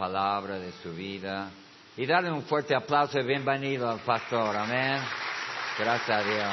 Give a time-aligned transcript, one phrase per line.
[0.00, 1.50] palabra de su vida.
[1.94, 4.56] Y darle un fuerte aplauso y bienvenido al pastor.
[4.56, 4.98] Amén.
[5.78, 6.48] Gracias a Dios.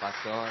[0.00, 0.48] Pastor,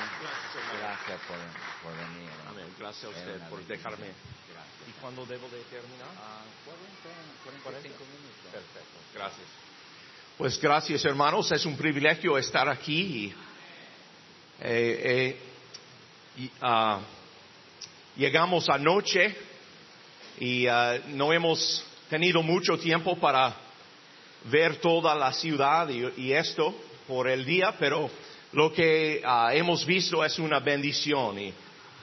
[0.79, 1.37] gracias por,
[1.83, 2.29] por venir.
[2.47, 2.73] Amén.
[2.79, 3.97] Gracias a usted por dejarme.
[4.07, 4.87] Gracias.
[4.87, 6.07] ¿Y cuándo debo de terminar?
[6.15, 6.43] Ah,
[7.43, 8.51] 40, 45 minutos.
[8.53, 8.99] Perfecto.
[9.13, 9.47] Gracias.
[10.37, 11.51] Pues gracias, hermanos.
[11.51, 13.01] Es un privilegio estar aquí.
[13.01, 13.35] Y,
[14.61, 15.41] eh, eh,
[16.37, 17.01] y, ah,
[18.15, 19.48] llegamos anoche
[20.39, 23.53] y ah, no hemos tenido mucho tiempo para
[24.45, 26.73] ver toda la ciudad y, y esto
[27.07, 28.09] por el día, pero
[28.53, 31.53] lo que ah, hemos visto es una bendición y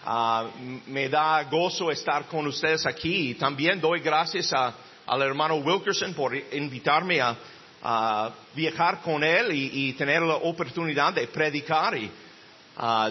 [0.07, 3.31] m- me da gozo estar con ustedes aquí.
[3.31, 4.75] Y también doy gracias a-
[5.07, 7.37] al hermano Wilkerson por invitarme a,
[7.83, 11.97] a viajar con él y, y tener la oportunidad de predicar.
[11.97, 12.11] Y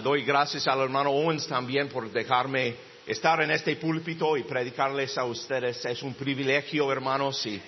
[0.02, 2.76] doy gracias al hermano Owens también por dejarme
[3.06, 5.84] estar en este púlpito y predicarles a ustedes.
[5.84, 7.60] Es un privilegio, hermanos, y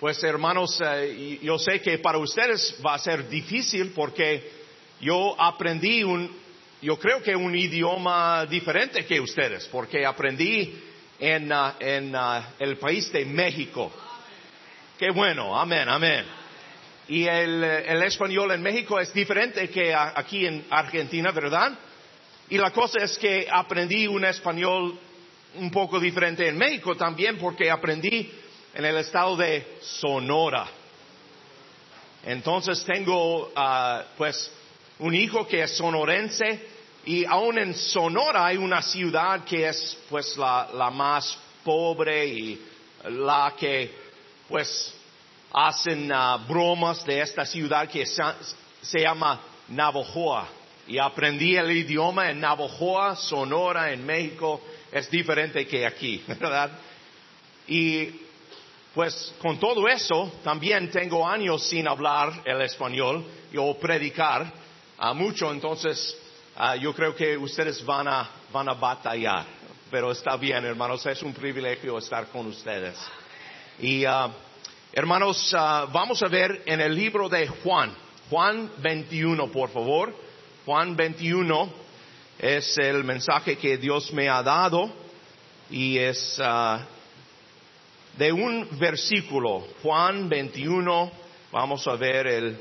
[0.00, 4.50] pues hermanos, eh, yo sé que para ustedes va a ser difícil porque
[5.00, 6.30] yo aprendí un,
[6.82, 10.74] yo creo que un idioma diferente que ustedes, porque aprendí
[11.18, 13.92] en, ah, en ah, el país de México.
[14.98, 16.24] Qué bueno, amén, amén.
[17.08, 21.78] Y el, eh, el español en México es diferente que aquí en Argentina, ¿verdad?
[22.50, 24.98] Y la cosa es que aprendí un español
[25.56, 28.30] un poco diferente en México también porque aprendí
[28.74, 30.66] en el estado de Sonora.
[32.24, 34.50] Entonces tengo ah, pues
[34.98, 36.66] un hijo que es sonorense
[37.04, 42.62] y aún en Sonora hay una ciudad que es pues la, más pobre y
[43.10, 43.94] la que
[44.48, 44.94] pues
[45.52, 48.36] hacen ah, bromas de esta ciudad que sa-
[48.82, 50.48] se llama Navojoa.
[50.86, 54.60] Y aprendí el idioma en Navojoa, Sonora, en México.
[54.92, 56.70] Es diferente que aquí, ¿verdad?
[57.66, 58.10] Y
[58.94, 63.24] pues con todo eso también tengo años sin hablar el español
[63.56, 64.52] o predicar
[64.98, 66.16] ah, mucho, entonces
[66.56, 69.46] ah, yo creo que ustedes van a, van a batallar.
[69.90, 72.96] Pero está bien, hermanos, es un privilegio estar con ustedes.
[73.80, 74.30] Y ah,
[74.92, 77.92] hermanos, ah, vamos a ver en el libro de Juan,
[78.30, 80.14] Juan 21, por favor.
[80.64, 81.70] Juan 21
[82.38, 84.90] es el mensaje que Dios me ha dado
[85.70, 86.86] y es ah,
[88.16, 91.12] de un versículo, Juan 21,
[91.52, 92.58] vamos a ver el,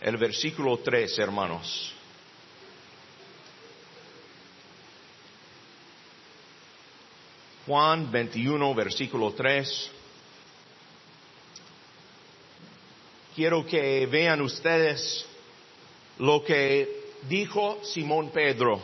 [0.00, 1.92] el versículo 3, hermanos.
[7.66, 9.90] Juan 21, versículo 3.
[13.34, 15.26] Quiero que vean ustedes
[16.18, 16.97] lo que
[17.28, 18.80] dijo Simón Pedro.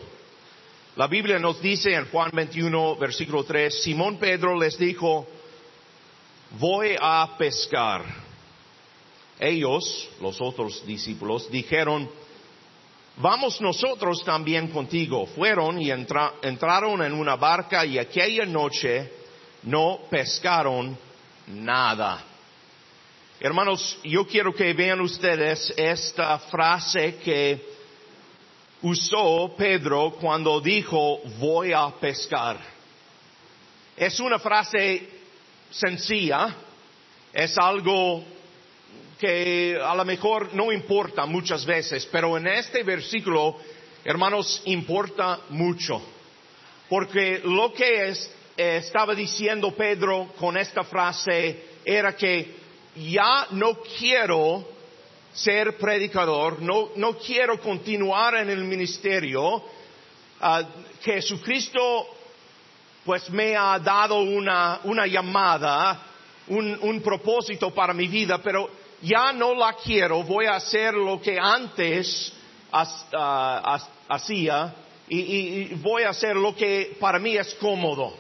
[0.97, 5.27] La Biblia nos dice en Juan 21, versículo 3, Simón Pedro les dijo,
[6.59, 8.05] voy a pescar.
[9.41, 12.09] Ellos, los otros discípulos, dijeron,
[13.17, 15.27] vamos nosotros también contigo.
[15.27, 19.11] Fueron y entra- entraron en una barca y aquella noche
[19.65, 20.97] no pescaron
[21.49, 22.25] nada.
[23.41, 27.74] Hermanos, yo quiero que vean ustedes esta frase que
[28.85, 32.59] usó Pedro cuando dijo voy a pescar.
[33.97, 35.09] Es una frase
[35.71, 36.55] sencilla,
[37.33, 38.23] es algo
[39.19, 43.57] que a lo mejor no importa muchas veces, pero en este versículo,
[44.05, 46.03] hermanos, importa mucho.
[46.89, 52.55] Porque lo que es- eh, estaba diciendo Pedro con esta frase era que
[52.97, 54.74] ya no quiero
[55.35, 59.63] ser predicador, no, no quiero continuar en el ministerio.
[60.41, 60.63] Ah,
[61.03, 62.07] Jesucristo
[63.05, 66.01] pues me ha dado una, una llamada,
[66.49, 68.71] un, un propósito para mi vida, pero
[69.03, 72.33] ya no la quiero, voy a hacer lo que antes
[72.73, 73.79] ah,
[74.09, 74.75] hacía
[75.09, 78.15] y, y- y voy a hacer lo que para mí es cómodo.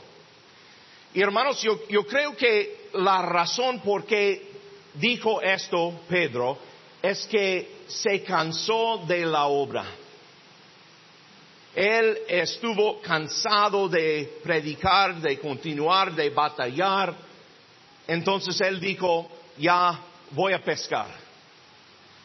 [1.14, 4.50] Y hermanos, yo, yo creo que la razón por qué
[4.94, 6.58] dijo esto Pedro
[7.04, 9.84] es que se cansó de la obra.
[11.74, 17.14] Él estuvo cansado de predicar, de continuar, de batallar.
[18.06, 21.08] Entonces él dijo, ya voy a pescar.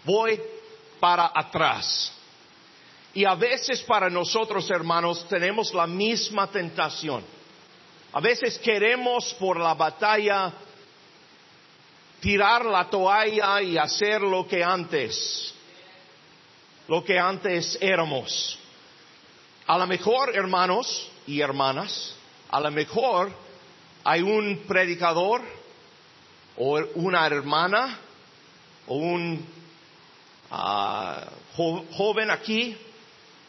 [0.05, 0.39] Voy
[0.97, 2.13] para atrás.
[3.13, 7.21] Y a veces para nosotros, hermanos, tenemos la misma tentación.
[8.13, 10.53] A veces queremos por la batalla
[12.19, 15.53] tirar la toalla y hacer lo que antes,
[16.87, 18.57] lo que antes éramos.
[19.67, 22.15] A lo mejor, hermanos y hermanas,
[22.49, 23.31] a lo mejor
[24.03, 25.41] hay un predicador
[26.57, 27.99] o una hermana
[28.87, 29.45] o un
[30.49, 32.75] jo- joven aquí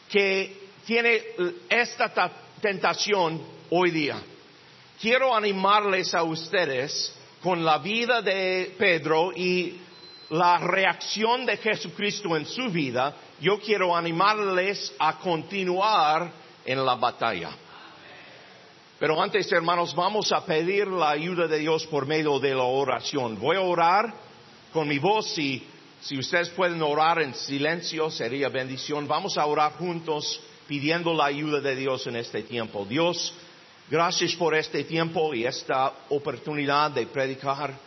[0.09, 1.21] que tiene
[1.69, 2.31] esta ta-
[2.61, 4.21] tentación hoy día.
[4.99, 9.79] Quiero animarles a ustedes con la vida de Pedro y
[10.29, 13.15] la reacción de Jesucristo en su vida.
[13.39, 16.31] Yo quiero animarles a continuar
[16.65, 17.49] en la batalla.
[18.99, 23.39] Pero antes, hermanos, vamos a pedir la ayuda de Dios por medio de la oración.
[23.39, 24.13] Voy a orar
[24.71, 25.65] con mi voz y
[26.01, 29.07] si ustedes pueden orar en silencio sería bendición.
[29.07, 32.85] Vamos a orar juntos pidiendo la ayuda de Dios en este tiempo.
[32.85, 33.33] Dios,
[33.91, 37.77] gracias por este tiempo y esta oportunidad de predicar.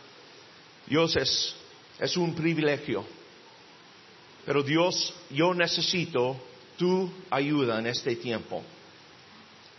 [0.85, 3.03] Dios es, un privilegio.
[4.45, 6.37] Pero Dios, yo necesito
[6.77, 8.61] tu ayuda en este tiempo.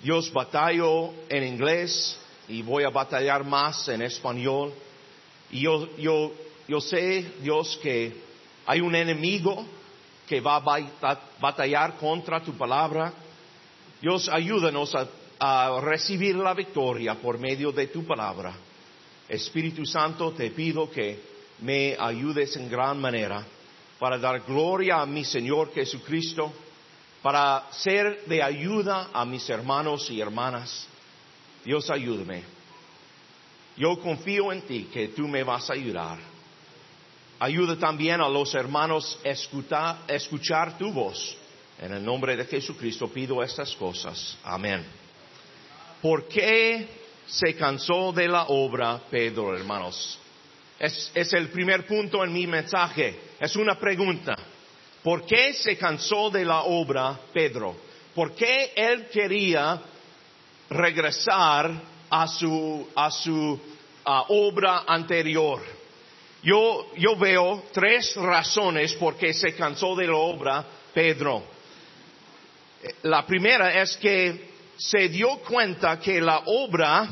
[0.03, 2.19] Dios batallo en inglés
[2.49, 4.75] y voy a batallar más en español.
[5.53, 6.33] Y yo, yo,
[6.67, 8.17] yo sé, Dios, que
[8.67, 9.65] hay un enemigo
[10.29, 13.13] que va a bata- batallar contra tu palabra.
[14.03, 15.07] Dios, ayúdanos a,
[15.39, 18.55] a recibir la victoria por medio de tu palabra.
[19.29, 21.21] Espíritu Santo, te pido que
[21.61, 23.45] me ayudes en gran manera
[23.99, 26.53] para dar gloria a mi Señor Jesucristo
[27.23, 30.87] para ser de ayuda a mis hermanos y hermanas.
[31.65, 32.45] Dios ayúdame.
[33.77, 36.19] Yo confío en ti que tú me vas a ayudar.
[37.39, 41.37] Ayuda también a los hermanos a escuchar, escuchar tu voz.
[41.79, 44.39] En el nombre de Jesucristo pido estas cosas.
[44.45, 44.87] Amén.
[46.03, 46.87] ¿Por qué
[47.27, 50.19] se cansó de la obra Pedro, hermanos?
[50.79, 53.19] Es, el primer punto en mi mensaje.
[53.41, 54.37] Es una pregunta.
[55.03, 57.77] ¿Por qué se cansó de la obra Pedro?
[58.15, 59.81] ¿Por qué él quería
[60.69, 61.71] regresar
[62.11, 63.59] a su, a su
[64.05, 65.63] obra anterior?
[66.43, 71.43] Yo, yo veo tres razones por qué se cansó de la obra Pedro.
[73.03, 77.09] La primera es que se dio cuenta que la obra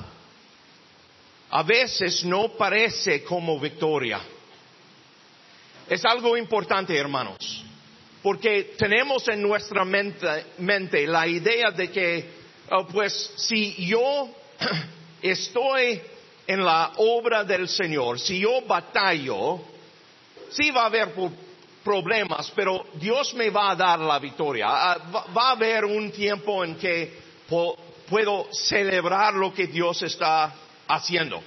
[1.51, 4.21] a veces no parece como victoria.
[5.89, 7.65] Es algo importante, hermanos,
[8.23, 12.31] porque tenemos en nuestra mente, la idea de que,
[12.71, 14.31] oh, pues, si yo
[15.23, 16.01] estoy
[16.47, 19.61] en la obra del Señor, si yo batallo,
[20.51, 21.13] sí va a haber
[21.85, 24.67] problemas, pero Dios me va a dar la victoria.
[24.69, 30.55] Ah, Va, a haber un tiempo en que puedo celebrar lo que Dios está
[30.89, 31.43] haciendo.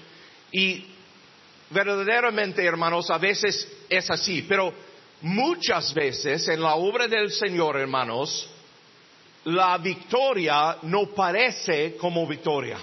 [0.51, 0.85] Y
[1.69, 4.73] verdaderamente, hermanos, a veces es así, pero
[5.21, 8.49] muchas veces en la obra del Señor, hermanos,
[9.45, 12.77] la victoria no parece como victoria.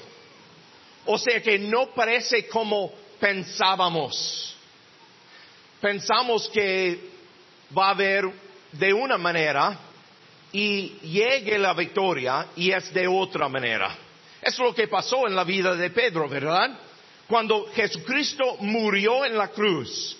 [1.07, 2.91] O sea que no parece como
[3.21, 4.57] pensábamos.
[5.81, 7.11] Pensamos que
[7.77, 8.25] va a haber
[8.73, 9.79] de una manera
[10.55, 13.99] y llegue la victoria y es de otra manera.
[14.41, 16.79] Es lo que pasó en la vida de Pedro, ¿verdad?
[17.27, 20.17] Cuando Jesucristo murió en la cruz,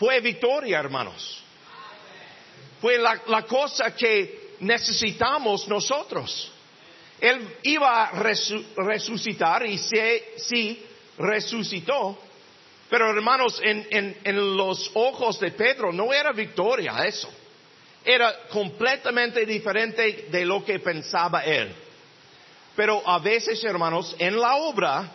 [0.00, 1.44] fue victoria, hermanos.
[2.80, 6.50] Fue la, cosa que necesitamos nosotros.
[7.20, 10.82] Él iba a resu- resucitar y se- sí
[11.18, 12.18] resucitó,
[12.88, 17.30] pero hermanos, en los ojos de Pedro no era victoria eso.
[18.04, 21.72] Era completamente diferente de lo que pensaba él.
[22.74, 25.10] Pero a veces, hermanos, en la obra,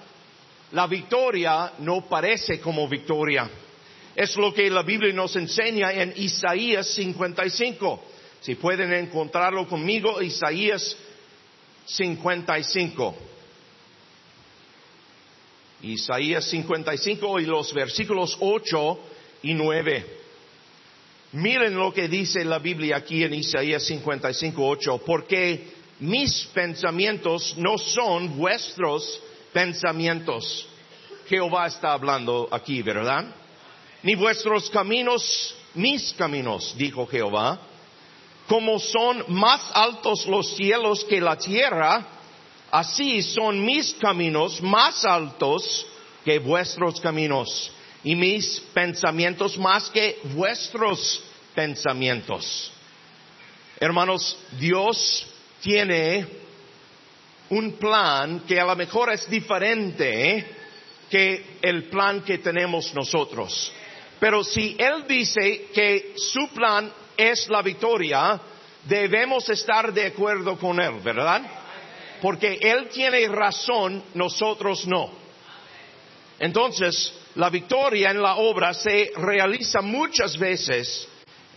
[0.71, 3.49] la victoria no parece como victoria.
[4.15, 8.03] Es lo que la Biblia nos enseña en Isaías 55.
[8.41, 10.95] Si pueden encontrarlo conmigo, Isaías
[11.85, 13.15] 55.
[15.81, 18.99] Isaías 55 y los versículos 8
[19.43, 20.24] y 9.
[21.35, 25.01] Miren lo que dice la Biblia aquí en Isaías 55, 8.
[25.05, 25.67] Porque
[25.99, 29.19] mis pensamientos no son vuestros
[29.51, 30.65] pensamientos.
[31.27, 33.25] Jehová está hablando aquí, ¿verdad?
[34.03, 37.59] Ni vuestros caminos, mis caminos, dijo Jehová.
[38.47, 42.07] Como son más altos los cielos que la tierra,
[42.71, 45.85] así son mis caminos más altos
[46.23, 47.73] que vuestros caminos
[48.05, 51.21] y mis pensamientos más que vuestros
[51.53, 52.71] pensamientos.
[53.79, 55.27] Hermanos, Dios
[55.59, 56.25] tiene
[57.49, 60.45] un plan que a lo mejor es diferente
[61.09, 63.71] que el plan que tenemos nosotros.
[64.21, 68.39] Pero si Él dice que su plan es la victoria,
[68.85, 71.41] debemos estar de acuerdo con Él, ¿verdad?
[72.25, 75.11] porque Él tiene razón, nosotros no.
[76.39, 81.07] Entonces, la victoria en la obra se realiza muchas veces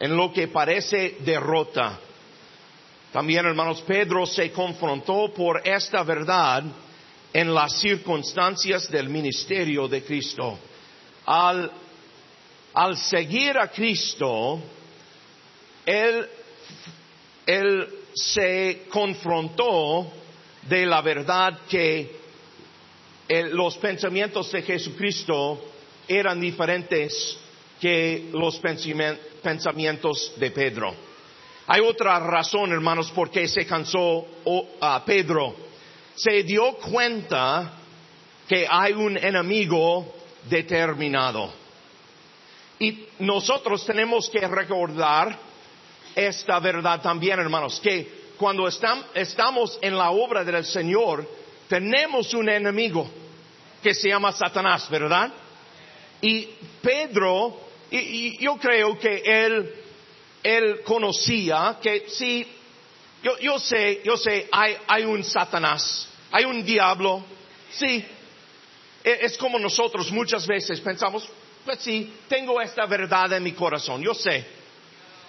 [0.00, 1.98] en lo que parece derrota.
[3.12, 6.64] También, hermanos, Pedro se confrontó por esta verdad
[7.32, 10.58] en las circunstancias del ministerio de Cristo.
[11.26, 11.70] Al,
[12.74, 14.60] al seguir a Cristo,
[15.86, 16.28] él,
[17.46, 20.10] él se confrontó
[20.62, 22.18] de la verdad que
[23.28, 25.62] los pensamientos de Jesucristo
[26.06, 27.38] eran diferentes
[27.80, 28.58] que los
[29.42, 30.94] pensamientos de Pedro.
[31.66, 34.26] Hay otra razón, hermanos, por qué se cansó
[34.80, 35.54] a Pedro.
[36.14, 37.72] Se dio cuenta
[38.48, 40.14] que hay un enemigo
[40.48, 41.52] determinado.
[42.78, 45.38] Y nosotros tenemos que recordar
[46.14, 51.28] esta verdad también, hermanos, que cuando estamos en la obra del Señor,
[51.68, 53.10] tenemos un enemigo
[53.82, 55.32] que se llama Satanás, ¿verdad?
[56.20, 56.48] Y
[56.82, 59.74] Pedro, y, yo creo que él,
[60.42, 62.46] él conocía que sí,
[63.22, 67.24] yo, yo sé, yo sé, hay, hay un Satanás, hay un diablo,
[67.70, 68.04] sí.
[69.04, 71.28] E, es como nosotros muchas veces pensamos,
[71.64, 74.58] pues sí, tengo esta verdad en mi corazón, yo sé.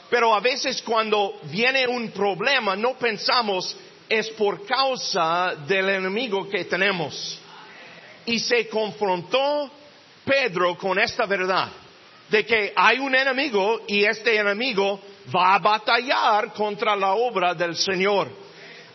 [0.10, 3.76] Pero a veces cuando viene un problema no pensamos
[4.08, 7.40] es por causa del enemigo que tenemos.
[8.30, 9.72] Y se confrontó
[10.24, 11.68] Pedro con esta verdad
[12.30, 15.00] de que hay un enemigo y este enemigo
[15.36, 18.30] va a batallar contra la obra del Señor.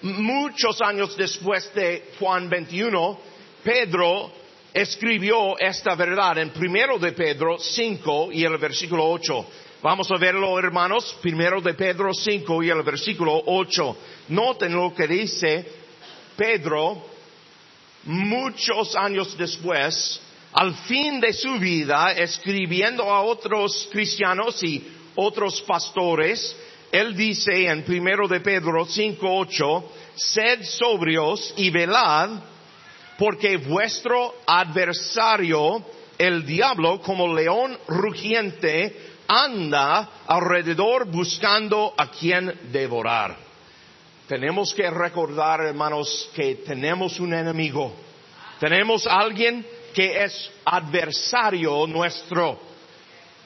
[0.02, 3.18] Muchos años después de Juan 21,
[3.64, 4.30] Pedro
[4.72, 9.46] escribió esta verdad en primero de Pedro 5 y el versículo 8.
[9.82, 13.96] Vamos a verlo, hermanos, primero de Pedro 5 y el versículo 8.
[14.28, 15.66] Noten lo que dice
[16.36, 17.13] Pedro
[18.06, 20.20] muchos años después,
[20.52, 26.56] al fin de su vida, escribiendo a otros cristianos y otros pastores,
[26.92, 29.84] él dice en primero de Pedro 5:8,
[30.14, 32.30] sed sobrios y velad,
[33.18, 35.84] porque vuestro adversario,
[36.18, 43.43] el diablo, como león rugiente, anda alrededor buscando a quien devorar.
[44.28, 47.94] Tenemos que recordar, hermanos, que tenemos un enemigo.
[48.58, 52.58] Tenemos alguien que es adversario nuestro.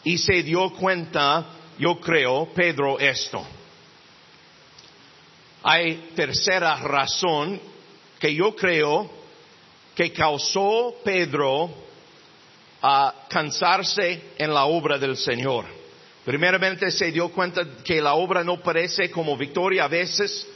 [0.05, 1.47] Y se dio cuenta,
[1.79, 3.45] yo creo, Pedro, esto.
[5.65, 7.61] Hay tercera razón
[8.21, 9.11] que yo creo
[9.97, 11.71] que causó Pedro
[12.81, 15.65] a cansarse en la obra del Señor.
[16.25, 20.47] Primeramente se dio cuenta que la obra no parece como victoria a veces,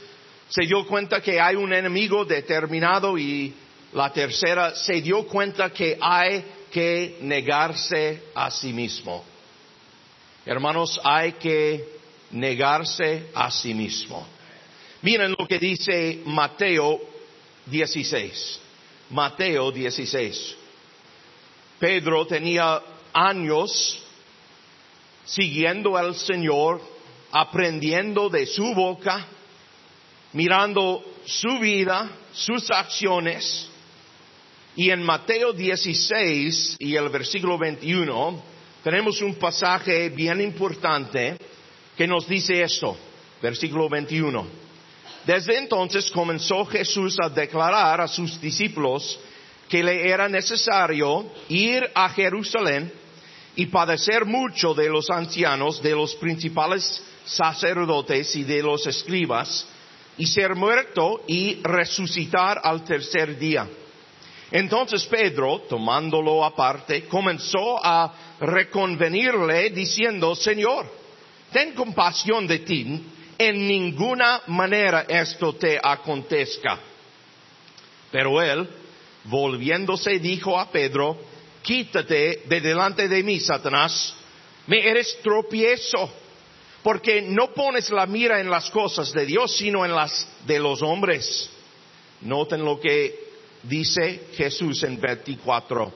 [0.53, 3.51] se dio cuenta que hay un enemigo determinado y
[3.93, 9.23] la tercera se dio cuenta que hay que negarse a sí mismo.
[10.45, 11.83] Hermanos, hay que
[12.29, 14.27] negarse a sí mismo.
[15.01, 17.01] Miren lo que dice Mateo
[17.65, 18.59] 16.
[19.09, 20.55] Mateo 16.
[21.79, 22.79] Pedro tenía
[23.11, 24.03] años
[25.25, 26.79] siguiendo al Señor,
[27.31, 29.25] aprendiendo de su boca,
[30.33, 33.69] mirando su vida, sus acciones.
[34.75, 38.43] Y en Mateo 16 y el versículo 21
[38.83, 41.37] tenemos un pasaje bien importante
[41.95, 42.97] que nos dice esto,
[43.41, 44.45] versículo 21.
[45.25, 49.19] Desde entonces comenzó Jesús a declarar a sus discípulos
[49.69, 52.91] que le era necesario ir a Jerusalén
[53.55, 59.65] y padecer mucho de los ancianos, de los principales sacerdotes y de los escribas,
[60.17, 63.67] y ser muerto y resucitar al tercer día.
[64.51, 70.85] Entonces Pedro, tomándolo aparte, comenzó a reconvenirle diciendo, Señor,
[71.51, 73.03] ten compasión de ti,
[73.37, 76.77] en ninguna manera esto te acontezca.
[78.11, 78.69] Pero él,
[79.23, 81.17] volviéndose, dijo a Pedro,
[81.63, 84.13] quítate de delante de mí, Satanás,
[84.67, 86.11] me eres tropiezo,
[86.83, 90.81] porque no pones la mira en las cosas de Dios, sino en las de los
[90.81, 91.49] hombres.
[92.21, 93.17] Noten lo que
[93.63, 95.91] dice Jesús en 24.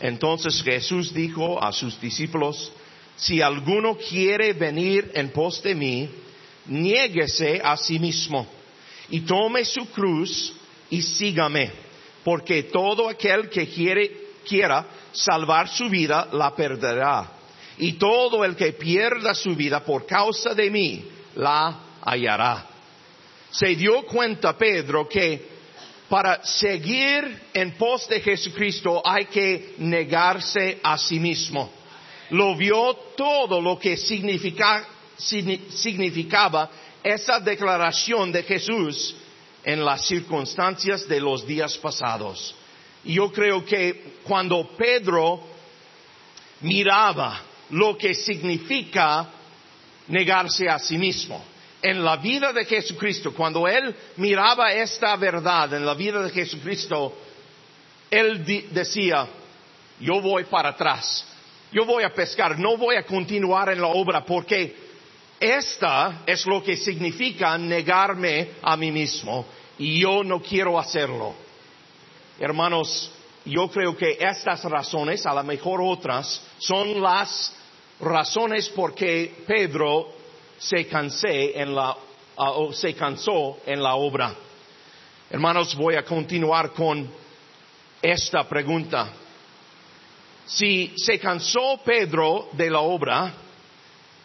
[0.00, 2.72] Entonces Jesús dijo a sus discípulos,
[3.16, 6.08] si alguno quiere venir en pos de mí,
[6.66, 8.46] niéguese a sí mismo
[9.08, 10.52] y tome su cruz
[10.90, 11.86] y sígame
[12.26, 13.68] porque todo aquel que
[14.44, 17.35] quiera salvar su vida la perderá.
[17.78, 21.04] Y todo el que pierda su vida por causa de mí
[21.34, 22.66] la hallará.
[23.50, 25.56] Se dio cuenta Pedro que
[26.08, 31.70] para seguir en pos de Jesucristo hay que negarse a sí mismo.
[32.30, 36.70] Lo vio todo lo que significa, significaba
[37.02, 39.14] esa declaración de Jesús
[39.64, 42.54] en las circunstancias de los días pasados.
[43.04, 45.40] Yo creo que cuando Pedro
[46.60, 49.28] miraba lo que significa
[50.08, 51.44] negarse a sí mismo,
[51.82, 57.16] en la vida de Jesucristo, cuando él miraba esta verdad en la vida de Jesucristo,
[58.10, 59.26] él decía,
[60.00, 61.26] yo voy para atrás,
[61.72, 64.74] yo voy a pescar, no voy a continuar en la obra porque
[65.38, 69.44] esta es lo que significa negarme a mí mismo
[69.78, 71.34] y yo no quiero hacerlo.
[72.38, 73.10] Hermanos,
[73.44, 77.55] yo creo que estas razones, a lo mejor otras, son las
[78.00, 80.08] razones por que Pedro
[80.58, 81.96] se cansé en la,
[82.72, 84.34] se cansó en la obra.
[85.30, 87.08] Hermanos, voy a continuar con
[88.00, 89.10] esta pregunta.
[90.46, 93.32] Si se cansó Pedro de la obra,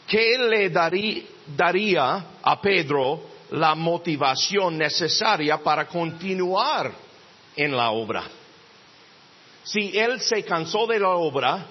[0.07, 6.91] ¿qué le daría a Pedro la motivación necesaria para continuar
[7.55, 8.23] en la obra?
[9.63, 11.65] Si él se cansó de la obra,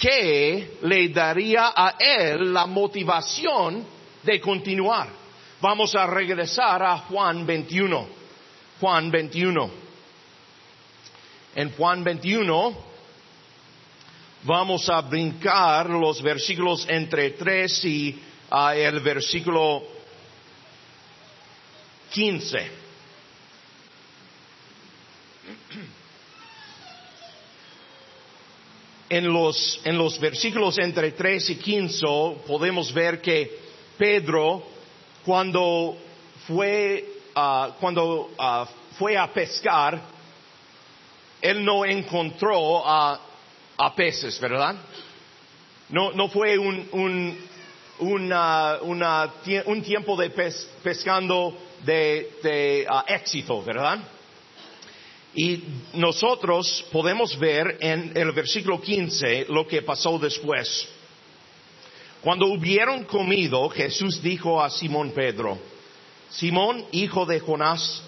[0.00, 3.84] ¿Qué le daría a él la motivación
[4.22, 5.08] de continuar.
[5.60, 8.06] Vamos a regresar a Juan 21.
[8.80, 9.70] Juan 21.
[11.54, 12.90] En Juan 21
[14.44, 19.82] vamos a brincar los versículos entre 3 y uh, el versículo
[22.10, 22.70] 15.
[29.10, 32.06] En los, en los versículos entre 3 y 15
[32.46, 33.58] podemos ver que
[33.98, 34.62] Pedro,
[35.26, 35.96] cuando
[36.46, 40.00] fue, ah, cuando, ah, fue a pescar,
[41.42, 43.20] él no encontró a,
[43.76, 44.76] a peces, ¿verdad?
[45.88, 47.38] No, no fue un, un,
[47.98, 49.32] una, una,
[49.66, 50.30] un tiempo de
[50.82, 53.98] pescando de, de uh, éxito, ¿verdad?
[55.34, 55.62] Y
[55.94, 60.88] nosotros podemos ver en el versículo 15 lo que pasó después.
[62.20, 65.58] Cuando hubieron comido, Jesús dijo a Simón Pedro,
[66.30, 68.02] Simón, hijo de Jonás,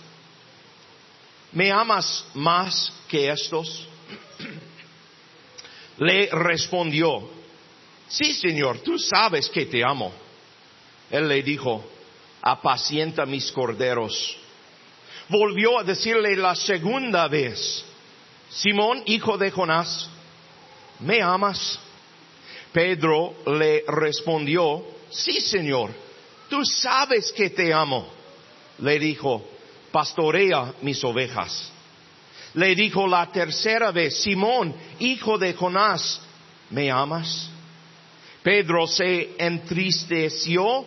[1.52, 3.88] ¿me amas más que estos?
[5.98, 7.28] Le respondió,
[8.08, 10.12] sí, Señor, tú sabes que te amo.
[11.10, 11.84] Él le dijo,
[12.42, 14.36] apacienta mis corderos
[15.28, 17.84] volvió a decirle la segunda vez,
[18.48, 20.08] Simón, hijo de Jonás,
[21.00, 21.78] ¿me amas?
[22.72, 25.90] Pedro le respondió, sí, Señor,
[26.48, 28.08] tú sabes que te amo.
[28.78, 29.44] Le dijo,
[29.90, 31.70] pastorea mis ovejas.
[32.54, 36.20] Le dijo la tercera vez, Simón, hijo de Jonás,
[36.70, 37.48] ¿me amas?
[38.42, 40.84] Pedro se entristeció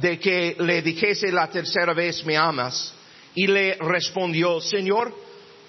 [0.00, 2.92] de que le dijese la tercera vez, ¿me amas?
[3.34, 5.14] Y le respondió, Señor,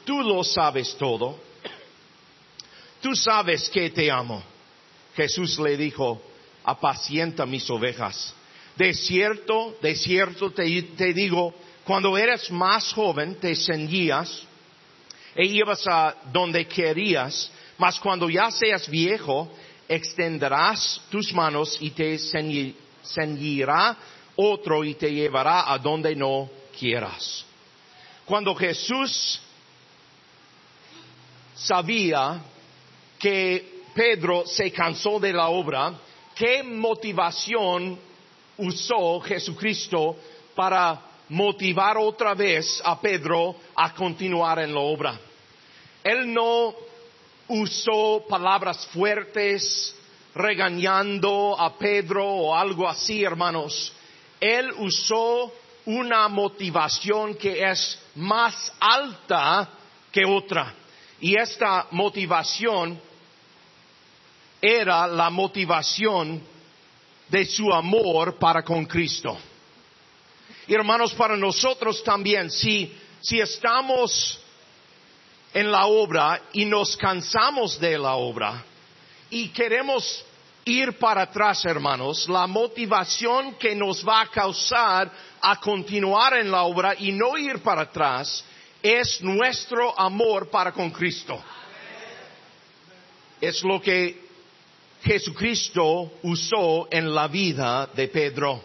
[0.06, 1.40] tú lo sabes todo.
[3.02, 4.44] Tú sabes que te amo.
[5.16, 6.22] Jesús le dijo,
[6.64, 8.34] apacienta mis ovejas.
[8.76, 11.54] De cierto, de cierto te, digo,
[11.86, 14.44] cuando eres más joven te ceñías
[15.34, 19.50] e ibas a donde querías, mas cuando ya seas viejo,
[19.88, 22.18] extenderás tus manos y te
[23.04, 23.98] ceñirá
[24.36, 27.45] otro y te llevará a donde no quieras.
[28.26, 29.40] Cuando Jesús
[31.54, 32.42] sabía
[33.20, 35.94] que Pedro se cansó de la obra,
[36.34, 38.00] ¿qué motivación
[38.58, 40.18] usó Jesucristo
[40.56, 45.20] para motivar otra vez a Pedro a continuar en la obra?
[46.04, 46.74] Él no
[47.48, 49.96] usó palabras fuertes
[50.34, 53.94] regañando a Pedro o algo así, hermanos.
[54.40, 55.54] Él usó
[55.86, 59.70] una motivación que es más alta
[60.12, 60.74] que otra.
[61.20, 63.00] Y esta motivación
[64.62, 66.42] era la motivación
[67.30, 69.38] de su amor para con Cristo.
[70.68, 74.40] Y hermanos, para nosotros también, si, si estamos
[75.54, 78.64] en la obra y nos cansamos de la obra
[79.30, 80.26] y queremos
[80.66, 86.64] ir para atrás, hermanos, la motivación que nos va a causar a continuar en la
[86.64, 88.44] obra y no ir para atrás
[88.82, 91.40] es nuestro amor para con Cristo.
[93.40, 94.26] Es lo que
[95.04, 98.64] Jesucristo usó en la vida de Pedro.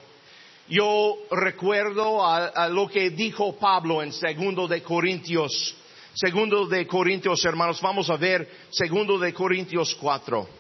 [0.71, 5.75] yo recuerdo a, lo que dijo Pablo en segundo de Corintios,
[6.15, 10.60] segundo de Corintios, hermanos, vamos a ver segundo de Corintios 4.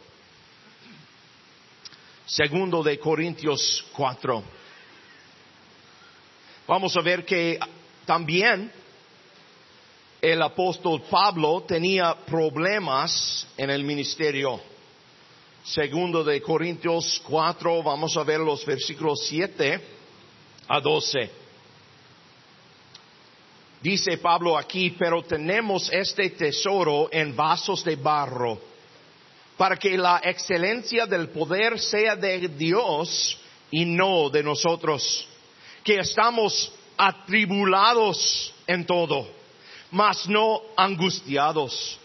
[2.31, 4.45] Segundo de Corintios 4.
[6.69, 7.59] Vamos a ver que
[8.07, 8.71] también
[10.23, 14.61] el apóstol Pablo tenía problemas en el ministerio.
[15.65, 19.81] Segundo de Corintios 4, vamos a ver los versículos 7
[20.69, 21.31] a 12.
[23.83, 28.70] Dice Pablo aquí, pero tenemos este tesoro en vasos de barro,
[29.61, 33.37] para que la excelencia del poder sea de Dios
[33.71, 35.29] y no de nosotros,
[35.85, 39.29] que estamos atribulados en todo,
[39.91, 41.99] mas no angustiados,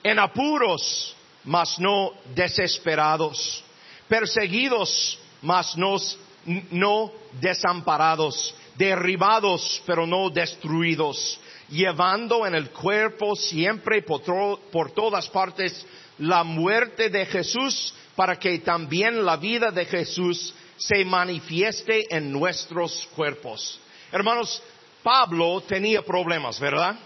[0.00, 3.64] en apuros, mas no desesperados,
[4.06, 15.28] perseguidos, mas no, desamparados, derribados, pero no destruidos, llevando en el cuerpo siempre por, todas
[15.28, 15.86] partes
[16.18, 23.08] la muerte de Jesús, para que también la vida de Jesús se manifieste en nuestros
[23.14, 23.80] cuerpos.
[24.10, 24.62] Hermanos,
[25.02, 26.96] Pablo tenía problemas, ¿verdad?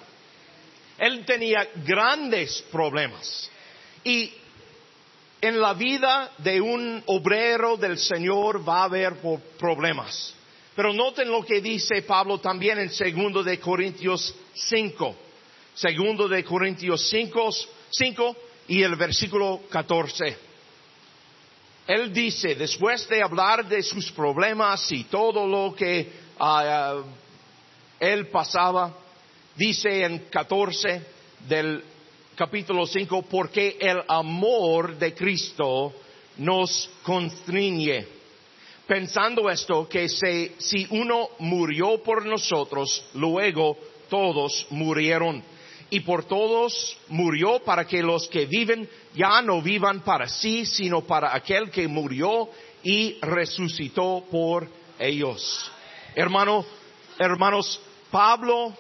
[0.99, 3.51] Él tenía grandes problemas.
[4.03, 4.33] Y
[5.41, 9.15] en la vida de un obrero del Señor va a haber
[9.59, 10.36] problemas.
[10.77, 15.17] Pero noten lo que dice Pablo también en segundo de Corintios 5.
[15.75, 17.51] Segundo de Corintios 5,
[17.91, 18.37] 5
[18.69, 20.37] y el versículo 14.
[21.87, 27.01] Él dice, después de hablar de sus problemas y todo lo que ah,
[27.99, 28.95] él pasaba,
[29.55, 31.03] dice en 14
[31.49, 31.83] del
[32.35, 35.95] capítulo 5, porque el amor de Cristo
[36.37, 38.16] nos constriñe.
[38.87, 43.77] Pensando esto, que se- si uno murió por nosotros, luego
[44.09, 45.43] todos murieron.
[45.91, 51.01] Y por todos murió para que los que viven ya no vivan para sí, sino
[51.03, 52.49] para aquel que murió
[52.83, 54.69] y resucitó por
[54.99, 55.71] ellos.
[56.15, 56.65] Hermano,
[57.19, 58.73] hermanos, Pablo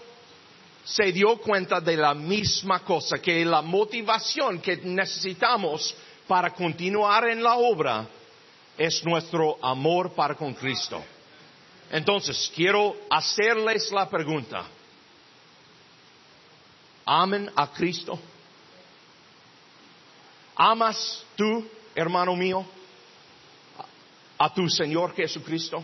[0.84, 5.94] se dio cuenta de la misma cosa, que la motivación que necesitamos
[6.28, 8.06] para continuar en la obra
[8.76, 11.02] es nuestro amor para con Cristo.
[11.90, 14.64] Entonces, quiero hacerles la pregunta.
[17.04, 18.18] ¿Amen a Cristo?
[20.56, 22.66] ¿Amas tú, hermano mío,
[24.38, 25.82] a tu Señor Jesucristo?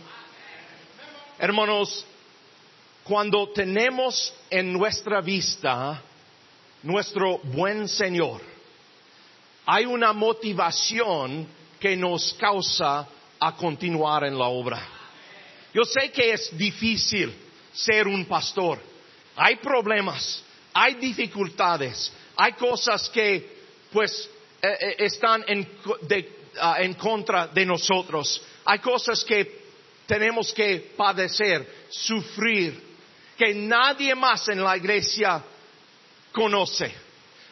[1.39, 2.05] Hermanos,
[3.03, 6.01] cuando tenemos en nuestra vista
[6.81, 8.41] nuestro buen Señor,
[9.65, 11.47] hay una motivación
[11.83, 13.05] que nos causa
[13.37, 14.81] a continuar en la obra.
[15.73, 17.35] Yo sé que es difícil
[17.73, 18.79] ser un pastor.
[19.35, 20.41] Hay problemas,
[20.71, 23.57] hay dificultades, hay cosas que
[23.91, 24.29] pues
[24.61, 25.67] eh, eh, están en,
[26.61, 28.41] ah, en contra de nosotros.
[28.63, 29.63] Hay cosas que
[30.07, 32.81] tenemos que padecer, sufrir,
[33.37, 35.43] que nadie más en la iglesia
[36.31, 36.93] conoce.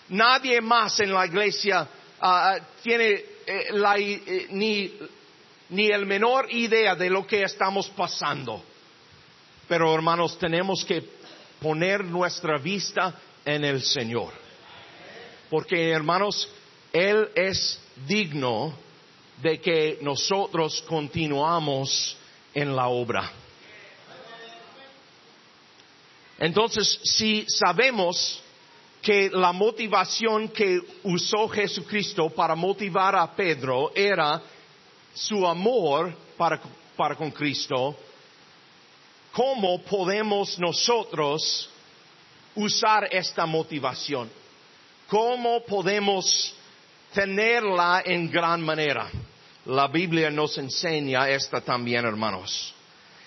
[0.07, 1.85] Nadie más en la iglesia
[2.21, 4.93] ah, tiene eh, la eh, ni,
[5.69, 8.63] ni el menor idea de lo que estamos pasando.
[9.67, 11.03] Pero hermanos, tenemos que
[11.59, 14.33] poner nuestra vista en el Señor.
[15.49, 16.49] Porque hermanos,
[16.91, 18.73] Él es digno
[19.41, 22.17] de que nosotros continuamos
[22.53, 23.31] en la obra.
[26.39, 28.41] Entonces, si sabemos
[29.01, 34.41] que la motivación que usó Jesucristo para motivar a Pedro era
[35.13, 36.61] su amor para,
[36.95, 37.97] para con Cristo,
[39.31, 41.69] ¿cómo podemos nosotros
[42.55, 44.29] usar esta motivación?
[45.07, 46.53] ¿Cómo podemos
[47.13, 49.09] tenerla en gran manera?
[49.65, 52.73] La Biblia nos enseña esta también, hermanos.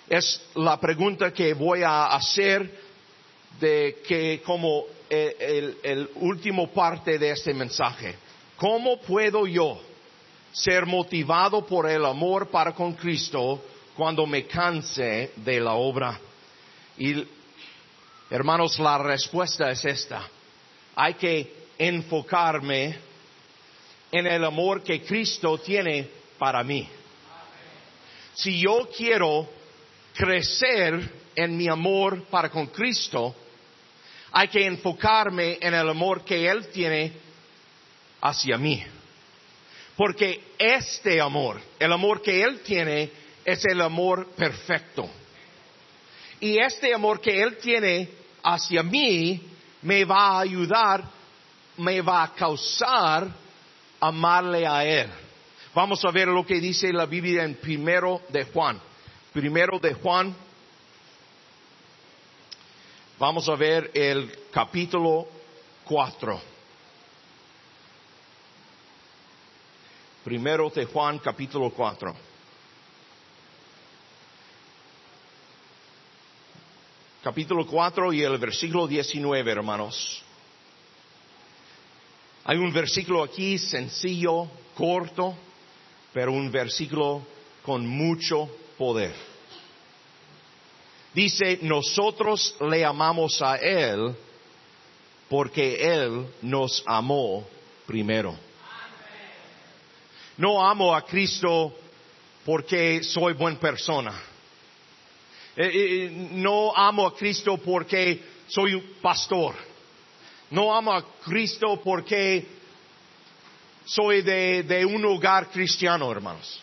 [0.08, 2.80] Es la pregunta que voy a hacer
[3.60, 8.16] de que como el, el- el último parte de este mensaje.
[8.56, 9.80] ¿Cómo puedo yo
[10.52, 13.62] ser motivado por el amor para con Cristo
[13.96, 16.18] cuando me canse de la obra?
[16.98, 17.26] Y
[18.30, 20.28] hermanos, la respuesta es esta.
[20.96, 22.96] Hay que enfocarme
[24.12, 26.88] en el amor que Cristo tiene para mí.
[28.34, 29.48] Si yo quiero
[30.14, 33.34] crecer en mi amor para con Cristo,
[34.36, 37.12] hay que enfocarme en el amor que Él tiene
[38.20, 38.84] hacia mí.
[39.96, 43.12] Porque este amor, el amor que Él tiene,
[43.44, 45.08] es el amor perfecto.
[46.40, 48.08] Y este amor que Él tiene
[48.42, 49.40] hacia mí
[49.82, 51.04] me va a ayudar,
[51.76, 53.28] me va a causar
[54.00, 55.08] amarle a Él.
[55.72, 58.80] Vamos a ver lo que dice la Biblia en primero de Juan.
[59.32, 60.34] Primero de Juan.
[63.16, 65.28] Vamos a ver el capítulo
[65.84, 66.40] 4.
[70.24, 72.12] Primero de Juan, capítulo 4.
[77.22, 80.20] Capítulo 4 y el versículo 19, hermanos.
[82.46, 85.36] Hay un versículo aquí sencillo, corto,
[86.12, 87.24] pero un versículo
[87.62, 89.33] con mucho poder.
[91.14, 94.14] Dice, nosotros le amamos a Él
[95.28, 97.46] porque Él nos amó
[97.86, 98.36] primero.
[100.36, 101.72] No amo a Cristo
[102.44, 104.12] porque soy buena persona.
[105.56, 109.54] Eh, eh, no amo a Cristo porque soy un pastor.
[110.50, 112.44] No amo a Cristo porque
[113.84, 116.60] soy de, de un hogar cristiano, hermanos.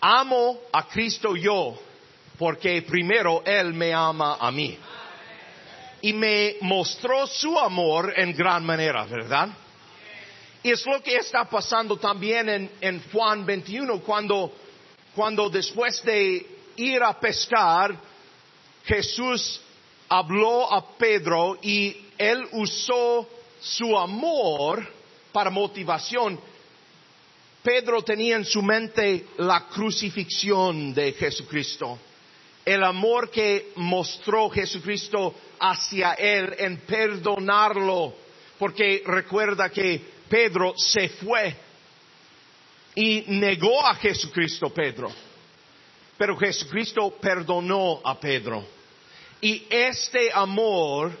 [0.00, 1.76] Amo a Cristo yo
[2.38, 4.78] porque primero Él me ama a mí.
[6.02, 9.48] Y me mostró su amor en gran manera, ¿verdad?
[10.62, 14.52] Y es lo que está pasando también en, Juan 21, cuando,
[15.14, 16.44] cuando después de
[16.76, 17.96] ir a pescar,
[18.84, 19.60] Jesús
[20.08, 23.28] habló a Pedro y él usó
[23.60, 24.86] su amor
[25.32, 26.38] para motivación.
[27.62, 31.98] Pedro tenía en su mente la crucifixión de Jesucristo,
[32.66, 38.12] el amor que mostró Jesucristo hacia él en perdonarlo,
[38.58, 41.54] porque recuerda que Pedro se fue
[42.96, 45.12] y negó a Jesucristo Pedro,
[46.18, 48.66] pero Jesucristo perdonó a Pedro.
[49.40, 51.12] Y este amor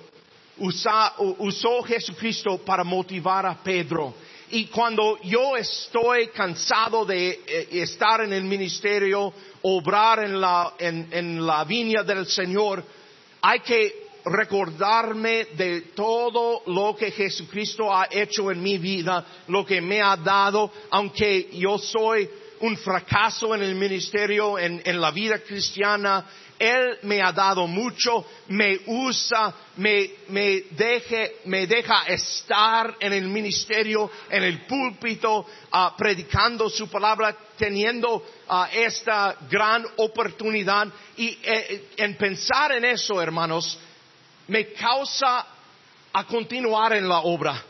[0.58, 4.14] usó Jesucristo para motivar a Pedro.
[4.50, 9.32] Y cuando yo estoy cansado de eh, estar en el ministerio,
[9.62, 12.84] obrar en la, en la viña del Señor,
[13.42, 19.80] hay que recordarme de todo lo que Jesucristo ha hecho en mi vida, lo que
[19.80, 22.28] me ha dado, aunque yo soy
[22.60, 26.26] un fracaso en el ministerio, en, en la vida cristiana,
[26.58, 33.28] él me ha dado mucho, me usa, me, me, deje, me deja estar en el
[33.28, 40.88] ministerio, en el púlpito, ah, predicando su palabra, teniendo ah, esta gran oportunidad.
[41.16, 43.78] Y eh, en pensar en eso, hermanos,
[44.48, 45.46] me causa
[46.12, 47.62] a continuar en la obra.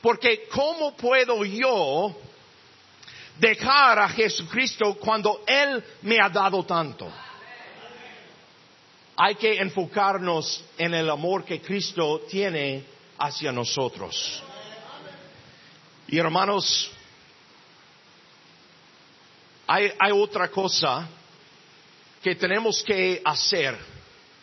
[0.00, 2.16] Porque ¿cómo puedo yo
[3.38, 7.10] dejar a Jesucristo cuando Él me ha dado tanto?
[9.24, 12.82] Hay que enfocarnos en el amor que Cristo tiene
[13.18, 14.42] hacia nosotros.
[16.08, 16.90] Y hermanos,
[19.68, 21.08] hay, otra cosa
[22.20, 23.78] que tenemos que hacer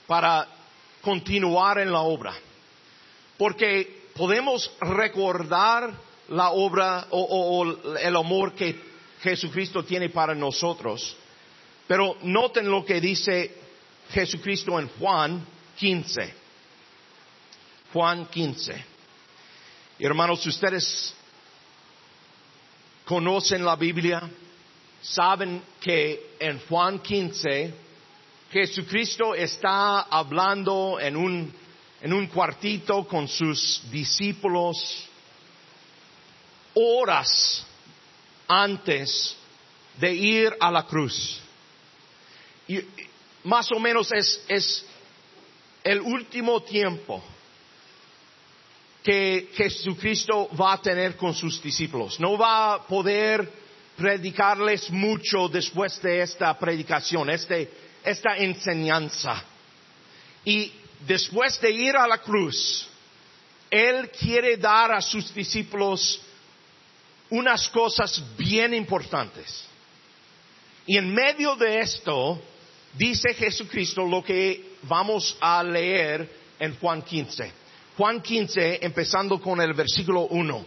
[0.07, 0.47] para
[1.01, 2.33] continuar en la obra.
[3.37, 5.91] Porque podemos recordar
[6.29, 7.65] la obra o,
[7.99, 8.79] el amor que
[9.23, 11.17] Jesucristo tiene para nosotros.
[11.85, 13.67] Pero noten lo que dice
[14.11, 15.45] Jesucristo en Juan
[15.77, 16.33] 15.
[17.93, 18.85] Juan 15.
[19.99, 21.13] Hermanos, ustedes
[23.05, 24.21] conocen la Biblia,
[25.01, 27.73] saben que en Juan 15
[28.51, 31.53] Jesucristo está hablando en un,
[32.01, 35.07] en un cuartito con sus discípulos
[36.73, 37.65] horas
[38.47, 39.35] antes
[39.99, 41.39] de ir a la cruz.
[43.43, 44.85] Más o menos es,
[45.83, 47.23] el último tiempo
[49.03, 52.19] que Jesucristo va a tener con sus discípulos.
[52.19, 53.49] No va a poder
[53.95, 57.71] predicarles mucho después de esta predicación, este,
[58.03, 59.43] esta enseñanza.
[60.43, 60.71] Y
[61.07, 62.87] después de ir a la cruz,
[63.69, 66.21] Él quiere dar a sus discípulos
[67.29, 69.65] unas cosas bien importantes.
[70.85, 72.41] Y en medio de esto,
[72.93, 77.51] dice Jesucristo lo que vamos a leer en Juan 15.
[77.97, 80.65] Juan 15, empezando con el versículo 1.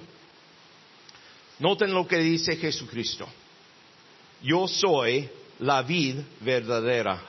[1.61, 3.26] Noten lo que dice Jesucristo.
[4.42, 5.28] Yo soy
[5.61, 7.22] la vid verdadera.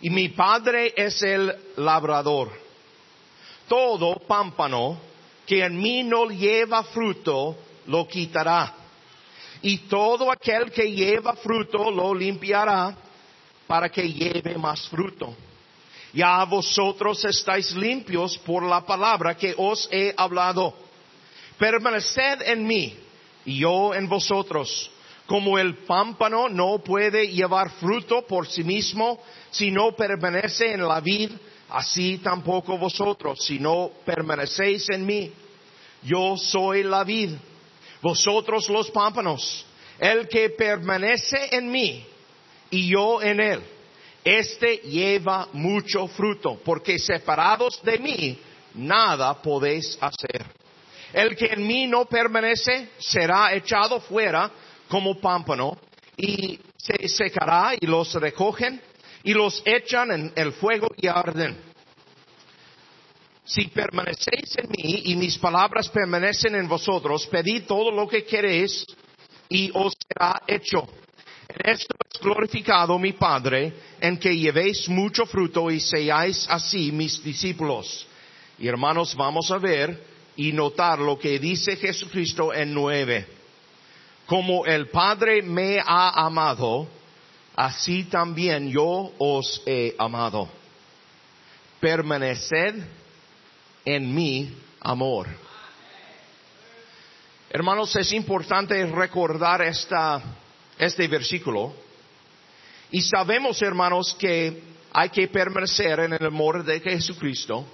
[0.00, 2.50] Y mi Padre es el labrador.
[3.68, 4.98] Todo pámpano
[5.46, 8.74] que en mí no lleva fruto, lo quitará.
[9.62, 12.96] y todo aquel que lleva fruto lo limpiará
[13.70, 15.32] para que lleve más fruto.
[16.12, 20.74] Ya vosotros estáis limpios por la palabra que os he hablado.
[21.56, 22.98] Permaneced en mí
[23.44, 24.90] y yo en vosotros.
[25.24, 31.00] Como el pámpano no puede llevar fruto por sí mismo si no permanece en la
[31.00, 31.30] vid,
[31.68, 35.32] así tampoco vosotros si no permanecéis en mí.
[36.02, 37.34] Yo soy la vid,
[38.02, 39.64] vosotros los pámpanos.
[39.96, 42.09] El que permanece en mí
[42.70, 43.60] y yo en él,
[44.24, 48.38] este lleva mucho fruto, porque separados de mí
[48.74, 50.46] nada podéis hacer.
[51.12, 54.50] El que en mí no permanece será echado fuera
[54.88, 55.76] como pámpano
[56.16, 58.80] y se secará y los recogen
[59.22, 61.70] y los echan en el fuego y arden.
[63.44, 68.86] Si permanecéis en mí y mis palabras permanecen en vosotros, pedid todo lo que queréis
[69.48, 70.86] y os será hecho.
[71.64, 78.06] Esto es glorificado mi Padre, en que llevéis mucho fruto y seáis así mis discípulos.
[78.58, 80.04] Y hermanos, vamos a ver
[80.36, 83.26] y notar lo que dice Jesucristo en nueve.
[84.26, 86.86] Como el Padre me ha amado,
[87.56, 90.48] así también yo os he amado.
[91.80, 92.74] Permaneced
[93.84, 95.26] en mi amor.
[97.52, 100.22] Hermanos, es importante recordar esta,
[100.78, 101.74] este versículo.
[102.90, 107.66] Y sabemos, hermanos, que hay que permanecer en el amor de Jesucristo.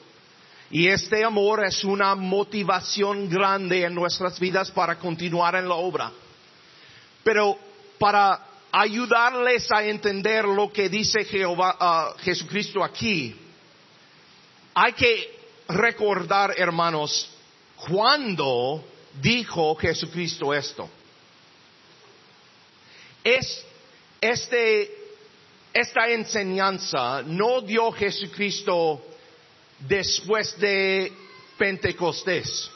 [0.71, 6.13] Y este amor es una motivación grande en nuestras vidas para continuar en la obra.
[7.23, 7.57] Pero
[7.99, 13.35] para ayudarles a entender lo que dice Jehová, ah, Jesucristo aquí,
[14.75, 17.31] hay que recordar, hermanos,
[17.89, 18.85] cuándo
[19.21, 20.91] dijo Jesucristo esto.
[23.25, 23.65] Es
[24.21, 25.06] este,
[25.77, 29.05] esta enseñanza no dio Jesucristo
[29.81, 31.13] después de
[31.59, 32.71] Pentecostés.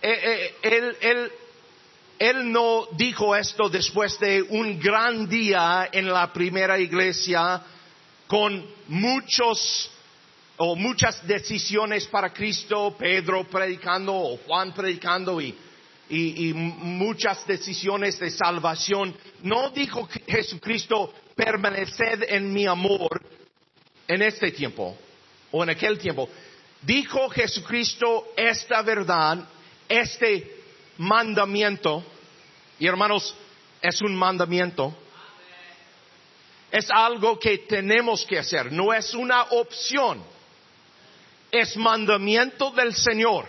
[0.00, 1.32] Eh, eh, él,
[2.18, 7.60] él no dijo esto después de un gran día en la primera iglesia
[8.26, 9.90] con muchos
[10.56, 15.54] o muchas decisiones para Cristo, Pedro predicando o Juan predicando y,
[16.10, 19.14] y, muchas decisiones de salvación.
[19.42, 23.22] No dijo Jesucristo, permaneced en mi amor
[24.06, 24.96] en este tiempo
[25.50, 26.28] o en aquel tiempo.
[26.82, 29.48] Dijo Jesucristo esta verdad,
[29.88, 30.62] este
[30.98, 32.04] mandamiento,
[32.78, 33.34] y hermanos,
[33.80, 34.94] es un mandamiento,
[36.70, 40.22] es algo que tenemos que hacer, no es una opción
[41.50, 43.46] es mandamiento del Señor.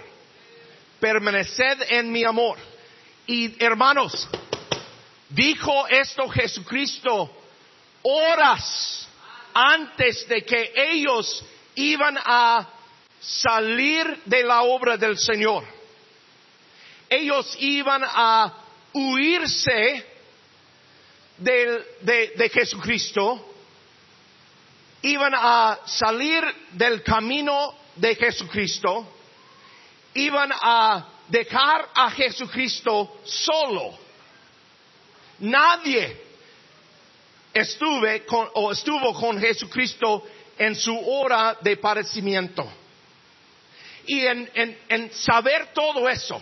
[1.01, 2.59] Permaneced en mi amor.
[3.25, 4.29] Y hermanos,
[5.29, 7.35] dijo esto Jesucristo
[8.03, 9.07] horas
[9.51, 12.69] antes de que ellos iban a
[13.19, 15.65] salir de la obra del Señor.
[17.09, 18.53] Ellos iban a
[18.93, 20.05] huirse
[21.39, 23.43] de, de Jesucristo,
[25.01, 29.20] iban a salir del camino de Jesucristo
[30.13, 33.97] iban a dejar a Jesucristo solo.
[35.39, 36.21] Nadie
[37.53, 40.25] estuve con, o estuvo con Jesucristo
[40.57, 42.69] en su hora de padecimiento.
[44.05, 44.49] Y en,
[44.89, 46.41] en saber todo eso,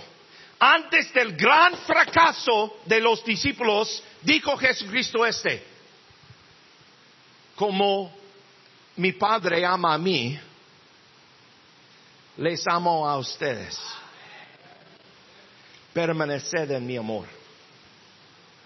[0.60, 5.64] antes del gran fracaso de los discípulos, dijo Jesucristo este,
[7.56, 8.14] como
[8.98, 10.38] mi Padre ama a mí,
[12.40, 13.78] les amo a ustedes.
[15.94, 17.28] Permaneced en mi amor.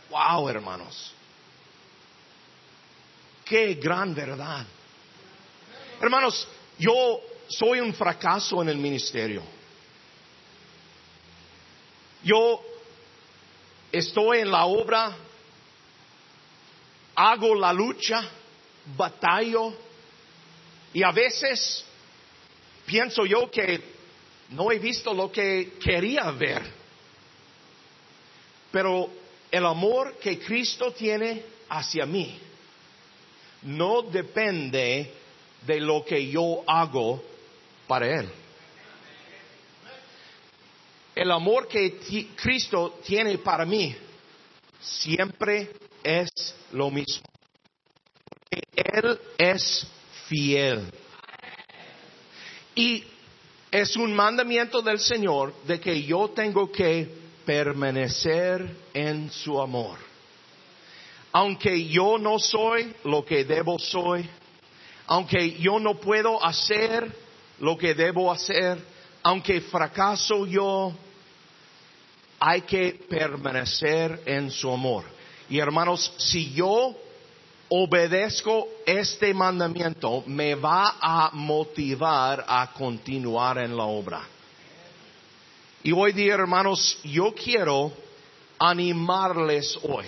[0.09, 1.11] Wow, hermanos.
[3.43, 4.65] Qué gran verdad.
[5.99, 9.41] Hermanos, yo soy un fracaso en el ministerio.
[12.23, 12.61] Yo
[13.91, 15.17] estoy en la obra,
[17.15, 18.23] hago la lucha,
[18.95, 19.73] batallo
[20.93, 21.83] y a veces
[22.85, 23.81] pienso yo que
[24.49, 26.61] no he visto lo que quería ver.
[28.71, 29.09] Pero
[29.51, 32.39] el amor que Cristo tiene hacia mí
[33.63, 35.13] no depende
[35.65, 37.23] de lo que yo hago
[37.87, 38.29] para Él.
[41.15, 41.99] El amor que
[42.35, 43.95] Cristo tiene para mí
[44.81, 45.71] siempre
[46.03, 46.29] es
[46.71, 47.23] lo mismo.
[48.75, 49.87] Él es
[50.27, 50.91] fiel.
[52.75, 53.03] Y
[53.71, 57.09] es un mandamiento del Señor de que yo tengo que
[57.45, 59.97] permanecer en su amor.
[61.31, 64.29] Aunque yo no soy lo que debo soy,
[65.07, 67.11] aunque yo no puedo hacer
[67.59, 68.77] lo que debo hacer,
[69.23, 70.93] aunque fracaso yo,
[72.39, 75.05] hay que permanecer en su amor.
[75.49, 76.95] Y hermanos, si yo
[77.75, 84.21] obedezco este mandamiento, me va a motivar a continuar en la obra.
[85.81, 87.91] Y hoy día, hermanos, yo quiero
[88.59, 90.05] animarles hoy.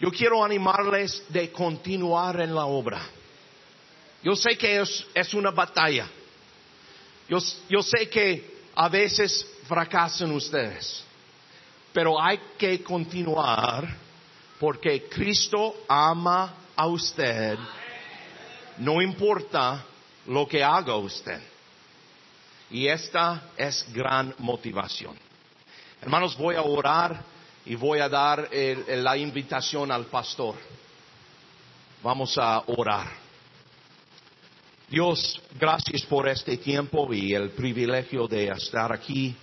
[0.00, 3.00] Yo quiero animarles de continuar en la obra.
[4.24, 6.08] Yo sé que es, una batalla.
[7.28, 11.04] Yo sé que a veces fracasan ustedes,
[11.92, 14.05] pero hay que continuar
[14.58, 17.58] porque Cristo ama a usted,
[18.78, 19.84] no importa
[20.26, 21.40] lo que haga usted.
[22.70, 25.16] Y esta es gran motivación.
[26.00, 27.22] Hermanos, voy a orar
[27.64, 30.56] y voy a dar la invitación al pastor.
[32.02, 33.08] Vamos a orar.
[34.88, 39.34] Dios, gracias por este tiempo y el privilegio de estar aquí.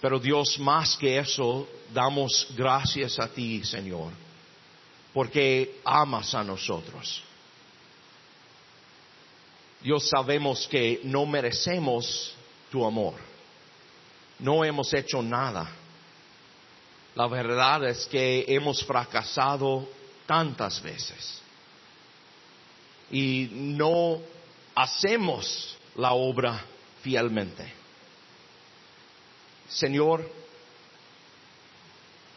[0.00, 4.12] Pero Dios, más que eso, damos gracias a ti, Señor,
[5.12, 7.22] porque amas a nosotros.
[9.80, 12.34] Dios sabemos que no merecemos
[12.70, 13.14] tu amor.
[14.38, 15.70] No hemos hecho nada.
[17.14, 19.88] La verdad es que hemos fracasado
[20.26, 21.40] tantas veces.
[23.10, 24.20] Y no
[24.74, 26.62] hacemos la obra
[27.02, 27.85] fielmente.
[29.68, 30.30] Señor,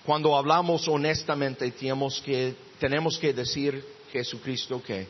[0.05, 5.07] cuando hablamos honestamente tenemos que, tenemos que decir, Jesucristo, que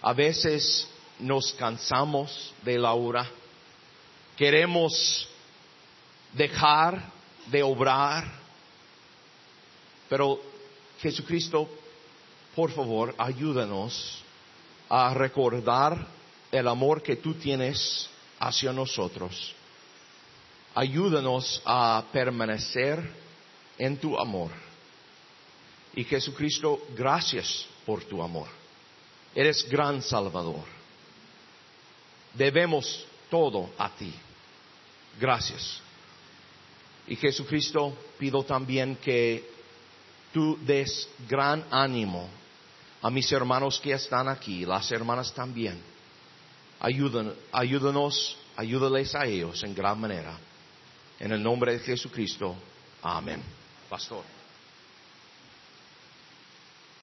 [0.00, 0.88] a veces
[1.18, 3.28] nos cansamos de la obra,
[4.36, 5.28] queremos
[6.32, 7.12] dejar
[7.46, 8.24] de obrar,
[10.08, 10.40] pero
[11.00, 11.68] Jesucristo,
[12.54, 14.22] por favor, ayúdanos
[14.88, 16.06] a recordar
[16.50, 19.54] el amor que tú tienes hacia nosotros.
[20.74, 23.08] Ayúdanos a permanecer
[23.78, 24.50] en tu amor.
[25.94, 28.48] Y Jesucristo, gracias por tu amor.
[29.34, 30.74] Eres gran Salvador
[32.34, 34.12] debemos todo a ti.
[35.18, 35.80] Gracias.
[37.06, 39.48] Y Jesucristo, pido también que
[40.32, 42.28] tú des gran ánimo
[43.00, 45.80] a mis hermanos que están aquí, las hermanas también.
[46.80, 50.36] ayúdanos, ayúdales a ellos en gran manera.
[51.24, 52.54] En el nombre de Jesucristo.
[53.00, 53.40] Amén.
[53.88, 54.22] Pastor.